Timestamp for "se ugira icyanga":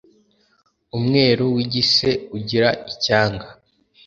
1.93-3.47